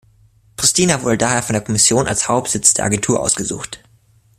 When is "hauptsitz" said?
2.27-2.73